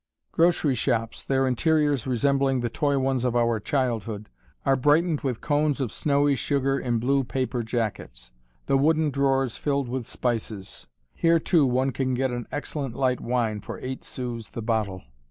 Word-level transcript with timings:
[Illustration: 0.35 0.39
(women 0.39 0.53
at 0.55 0.57
news 0.57 0.81
stand)] 0.81 1.05
Grocery 1.05 1.13
shops, 1.13 1.25
their 1.25 1.47
interiors 1.47 2.07
resembling 2.07 2.59
the 2.61 2.69
toy 2.71 2.97
ones 2.97 3.23
of 3.23 3.35
our 3.35 3.59
childhood, 3.59 4.29
are 4.65 4.75
brightened 4.75 5.21
with 5.21 5.41
cones 5.41 5.79
of 5.79 5.91
snowy 5.91 6.33
sugar 6.33 6.79
in 6.79 6.97
blue 6.97 7.23
paper 7.23 7.61
jackets. 7.61 8.31
The 8.65 8.77
wooden 8.79 9.11
drawers 9.11 9.57
filled 9.57 9.89
with 9.89 10.07
spices. 10.07 10.87
Here, 11.13 11.37
too, 11.37 11.67
one 11.67 11.91
can 11.91 12.15
get 12.15 12.31
an 12.31 12.47
excellent 12.51 12.95
light 12.95 13.21
wine 13.21 13.61
for 13.61 13.77
eight 13.77 14.03
sous 14.03 14.49
the 14.49 14.63
bottle. 14.63 15.03